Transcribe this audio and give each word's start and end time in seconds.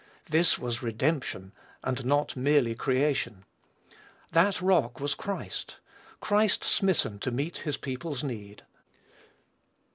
This 0.31 0.57
was 0.57 0.81
redemption, 0.81 1.51
and 1.83 2.03
not 2.07 2.35
merely 2.35 2.73
creation. 2.73 3.45
"That 4.31 4.59
rock 4.59 4.99
was 4.99 5.13
Christ," 5.13 5.75
Christ 6.19 6.63
smitten 6.63 7.19
to 7.19 7.29
meet 7.29 7.57
his 7.57 7.77
people's 7.77 8.23
need. 8.23 8.63